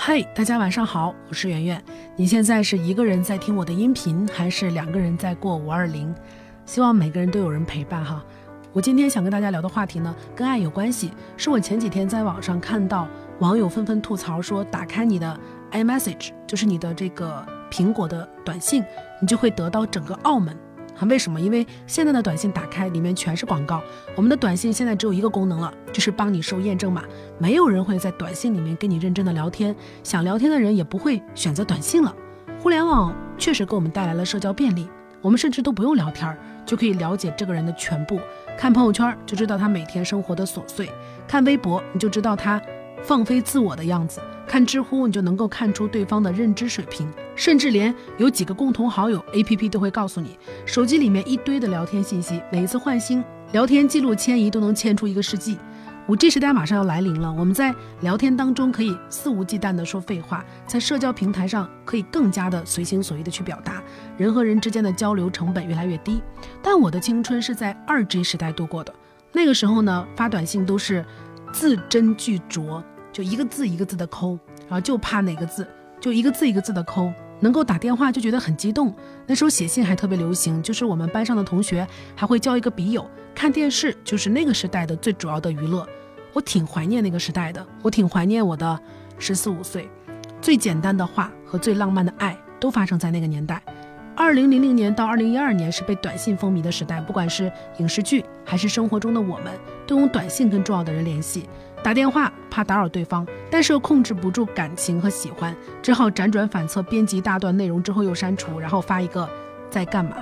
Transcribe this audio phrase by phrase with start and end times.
[0.00, 1.82] 嗨，大家晚上好，我是圆圆。
[2.14, 6.14] 你现在是一个人在听我的音频，还是两个人在过五二零？
[6.64, 8.24] 希望每个人都有人陪伴哈。
[8.72, 11.10] 我今天想跟大家聊的话题呢，跟爱有关系。
[11.36, 13.08] 是我前几天在网上看到
[13.40, 15.38] 网友纷纷吐槽说，打开你的
[15.72, 18.84] iMessage，就是你的这个苹果的短信，
[19.20, 20.56] 你就会得到整个澳门。
[21.06, 21.40] 为什么？
[21.40, 23.82] 因为现在的短信打开里面全是广告。
[24.16, 27.04] 我们的短信现在只有一个功能了，就是帮你收验证码。
[27.38, 32.14] 没有人会在短信里面跟你认真的聊天，想聊天的人也不会选择短信了。
[32.58, 34.88] 互联网确实给我们带来了社交便利，
[35.20, 38.18] 我们甚至都不用聊天就可以了解这个人的全部。
[38.58, 40.90] 看朋友圈就知道他每天生活的琐碎，
[41.28, 42.60] 看微博你就知道他
[43.02, 44.20] 放飞自我的样子。
[44.46, 47.06] 看知乎，你就能够看出对方的认知水平，
[47.38, 50.36] 甚至连有几个共同好友，APP 都会告诉你。
[50.66, 55.56] 手机里面一堆的聊天信息，每一次换新，聊天记录迁移都能迁出一个世纪。
[56.08, 63.80] 五 G 时代马上要来临了，我们在聊天当中可以肆无忌惮地说废话，在社交平台上可以更加的随心所欲地去表达，
[64.16, 66.20] 人和人之间的交流成本越来越低。
[66.60, 68.92] 但我的青春是在二 G 时代度过的，
[69.32, 71.04] 那个时候呢，发短信都是
[71.52, 72.82] 字斟句酌。
[73.12, 74.38] 就一个字一个字的抠，
[74.68, 75.66] 然后就怕哪个字，
[76.00, 77.12] 就一个字一个字的抠。
[77.40, 78.94] 能够打电话就觉得很激动。
[79.26, 83.08] 那时候写信还特别流行，就是我们班上的同学还会交一个笔友。
[83.34, 85.86] 看电视就是那个时代的最主要的娱乐。
[86.32, 88.78] 我挺怀念那个时代的，我挺怀念我的
[89.18, 89.88] 十四五岁。
[90.40, 93.62] 最简单的话和最浪漫的爱都发生在那个年代。
[94.14, 99.52] 二零零零年到二零一二年是被短信风靡的时代，不管是影视剧还是生活中的我们，
[99.86, 101.48] 都用短信跟重要的人联系。
[101.82, 109.28] 打电话怕打扰对方，但是又控制不住感情和喜欢，只好辗转反侧，编辑大段内容之后又删除，然后发一个
[109.70, 110.16] 在干嘛。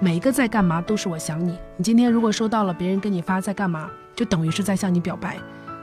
[0.00, 1.58] 每一个在干嘛都是我想你。
[1.76, 5.36] 你今天如果收到了别人跟你发在干嘛，就等于是在向你表白。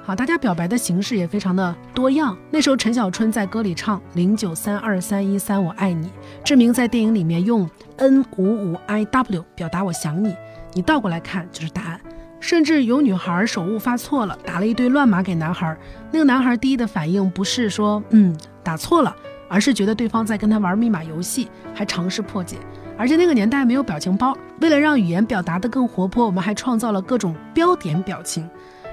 [0.04, 2.38] 好，大家表白的形式也非常的多样。
[2.52, 6.12] 那时候陈小春在歌里唱零九三二三一三我爱你，
[6.44, 10.36] 志明在电影里面用 N 五五 I W 表达我想你。
[10.74, 12.00] 你倒过来看就是答案。
[12.46, 15.76] 甚至有女孩手误发错了，打了一堆乱码给男孩。
[16.12, 19.16] 那个男孩第一的反应不是说嗯打错了，
[19.50, 22.58] 而是觉得对方在跟他玩密码游戏，还尝试破解。
[23.00, 28.48] 而且那个年代没有表情包，为了让语言表达得更活泼，我们还创造了各种标点表情。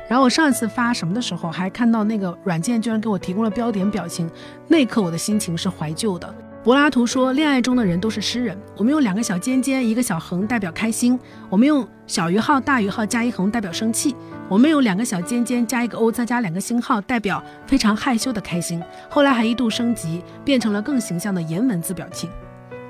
[0.09, 4.31] 然后我上一次发什么的时候，还看到那个软件居然给我提供了标点表情，
[4.67, 6.35] 那刻我的心情是怀旧的。
[6.65, 8.57] 柏拉图说，恋爱中的人都是诗人。
[8.77, 11.19] 我们用两个小尖尖，一个小横代表开心；
[11.51, 14.15] 我们用小于号、大于号加一横代表生气；
[14.49, 18.81] 我们用两个小尖尖加一个 O，再加两个星号代表非常害羞的开心。
[19.11, 22.31] 后来还一度升级，变成了更形象的颜文字表情。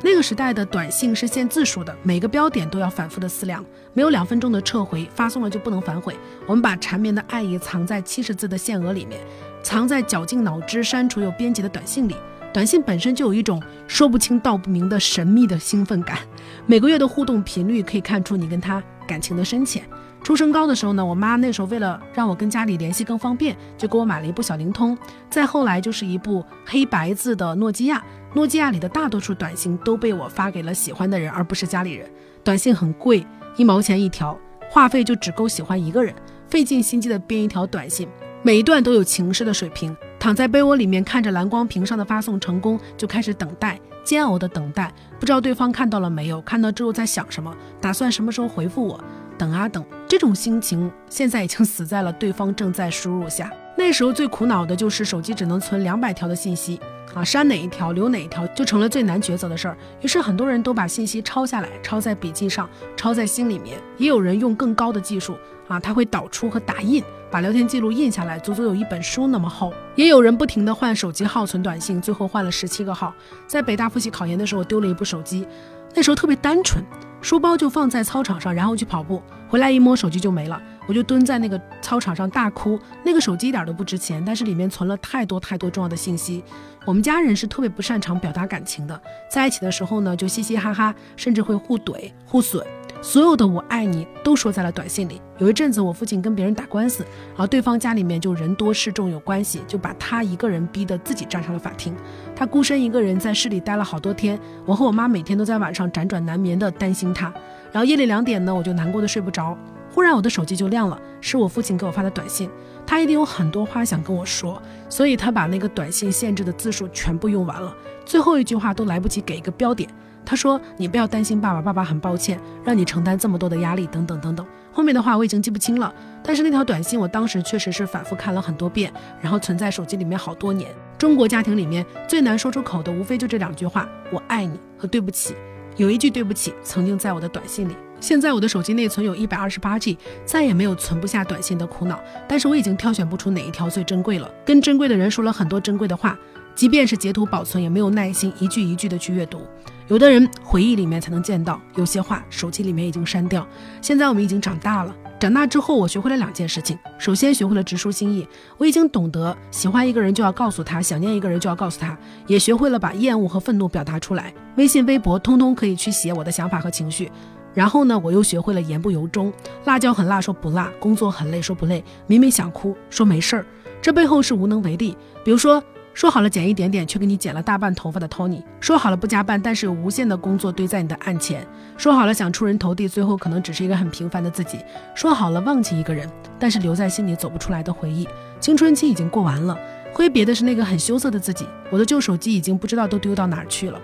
[0.02, 6.14] 那个时代的短信是限字数的，每个标点都要反复的思量，没有两分钟的撤回，发送了就不能反悔。
[6.46, 9.18] 我们把缠绵的爱意藏在七十字的限额里面，
[9.62, 12.14] 藏在绞尽脑汁删除又编辑的短信里。
[12.52, 16.18] 短信本身就有一种说不清道不明的神秘的兴奋感，
[16.66, 19.82] 每个月的互动频率可以看出你跟他感情的深浅。
[20.22, 24.96] 初升高的时候呢，我妈那时候为了让我跟家里联系更方便，就给我买了一部小灵通。
[25.30, 28.04] 再后来就是一部黑白字的诺基亚，
[28.34, 32.08] 诺基亚里的大多数短信都被我发给了喜欢的人，而不是家里人。
[32.44, 33.26] 短信很贵，
[33.56, 34.38] 一毛钱一条，
[34.70, 36.14] 话费就只够喜欢一个人，
[36.48, 38.06] 费尽心机的编一条短信，
[38.42, 39.96] 每一段都有情诗的水平。
[40.22, 44.88] 躺在被窝里面，看着蓝光屏上的发送成功，就开始等待，煎熬的等待，
[45.18, 49.02] 不知道对方看到了没有，看到之后在想什么，打算什么时候回复我，
[49.36, 53.50] 等啊等，这种心情现在已经死在了对方正在输入下。
[53.76, 56.80] 那时候最苦恼的就是手机只能存两百条的信息
[57.14, 59.76] 啊，删哪一条留哪一条就成了最难抉择的事儿。
[60.02, 67.02] 于是很多人都把信息抄下来，抄在笔记上，抄在心里面，也有人用更高的技术啊，他会导出和打印。
[67.32, 69.72] 把聊天记录印下来，足足有一本书那么厚。
[69.96, 73.14] 也有人不停地换手机号存短信，最后换了十七个号。
[73.46, 75.46] 在北大复习考研的时候，丢了一部手机，
[75.94, 76.84] 那时候特别单纯，
[77.22, 82.78] 书包就放在操场上，然后去跑步，回来一摸手机就没了，我就蹲在那个操场上大哭。
[83.02, 86.44] 那个手机一点都不值钱，但是里面存了太多太多重要的信息。
[86.84, 89.00] 我们家人是特别不擅长表达感情的，
[89.30, 92.62] 在一起的时候呢，就嘻嘻哈哈，甚至会互怼互损。
[93.02, 95.20] 所有的我爱你都说在了短信里。
[95.38, 101.92] 有一阵子，我父亲跟别人打官司，然后对方家里面就人多势众有关系，就把他一个人逼得自己站上了法庭。
[102.36, 104.38] 他孤身一个人在市里待了好多天。
[104.64, 107.26] 我和我妈每天都在晚上辗转难眠的担心他。
[107.72, 109.58] 然后夜里两点呢，我就难过的睡不着。
[109.90, 112.48] 忽然我的手机就亮了，是我父亲给我发的短信。
[112.86, 117.74] 他一定有很多话想跟我说，所以他把那个短信限制的字数全部用完了，
[118.06, 119.90] 最后一句话都来不及给一个标点。
[120.24, 125.92] 他说：“你不要担心爸爸，爸爸很抱歉让你承担这么多的压力，等等等等。”后面的话我已经记不清了，
[126.22, 130.70] 但是那条短信我当时确实是反复看了很多遍，然后存在手机里面好多年。
[130.96, 135.34] 中国家庭里面最难说出口的，无非就这两句话：我爱你和对不起。
[135.76, 141.98] 有一句对不起曾经在我的短信里，现在我的手机内存有一百二十八 G，再也没有存不下短信的苦恼。
[142.28, 144.30] 但是我已经挑选不出哪一条最珍贵了。
[144.44, 146.16] 跟珍贵的人说了很多珍贵的话，
[146.54, 149.40] 即便是截图保存，也没有耐心一句一句的去阅读。
[149.88, 153.46] 有的人回忆里面才能见到，有些话手机里面已经删掉。
[153.80, 154.94] 现在我们已经长大了。
[155.18, 156.76] 长大之后，我学会了两件事情。
[156.98, 158.26] 首先，学会了直抒心意。
[158.58, 161.96] 我已经懂得，喜欢一个人就要告诉他，想念一个人就要告诉他。
[162.26, 164.34] 也学会了把厌恶和愤怒表达出来。
[164.56, 167.10] 微信、微博，通通可以去写我的想法和情绪。
[167.54, 169.32] 然后呢，我又学会了言不由衷。
[169.64, 171.84] 辣椒很辣，说不辣；工作很累，说不累。
[172.06, 173.46] 明明想哭，说没事儿。
[173.80, 174.96] 这背后是无能为力。
[175.24, 175.62] 比如说。
[175.94, 181.42] 说好了剪一点点，却给你剪了大半头发的 Tony；说好了不加班，但是有无限的工作堆在你的案前；
[181.76, 184.58] 说好了想出人头地，最后可能只是一个很平凡的自己；
[184.94, 186.08] 说好了忘记一个人，
[186.38, 188.08] 但是留在心里走不出来的回忆。
[188.40, 189.56] 青春期已经过完了，
[189.92, 191.46] 挥别的是那个很羞涩的自己。
[191.70, 193.78] 我的旧手机已经不知道都丢到哪儿去了。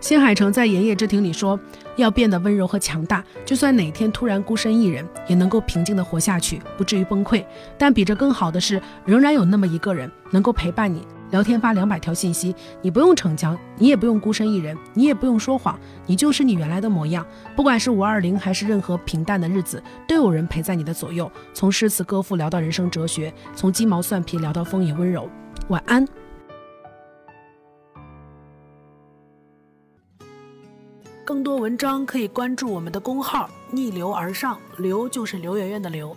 [0.00, 1.58] 新海诚在《炎夜之庭》里说，
[1.94, 7.44] 要变得温柔和强大，就算哪天突然孤身一人，也能够平静地活下去，不至于崩溃。
[7.78, 11.06] 但比这更好的是，仍然有那么一个人能够陪伴你。
[11.32, 17.26] 聊天发两百条信息，你不用逞强，你也不用孤身一人，你也不用说谎，你就是你原来的模样。
[17.56, 21.30] 不管是五二零还是任何平淡的日子，都有人陪在你的左右。
[21.54, 25.26] 从诗词歌赋聊到人生哲学，从鸡毛蒜皮聊到风也温柔。
[25.68, 26.06] 晚安。
[31.24, 36.14] 更多文章可以关注我们的公号“逆流而上”，流就是刘媛媛的刘。